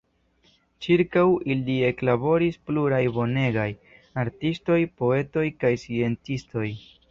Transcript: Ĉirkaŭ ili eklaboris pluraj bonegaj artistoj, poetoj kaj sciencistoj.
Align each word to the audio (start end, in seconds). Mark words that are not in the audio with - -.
Ĉirkaŭ 0.85 1.25
ili 1.55 1.75
eklaboris 1.89 2.57
pluraj 2.71 3.03
bonegaj 3.19 3.67
artistoj, 4.25 4.81
poetoj 5.03 5.47
kaj 5.63 5.75
sciencistoj. 5.87 6.69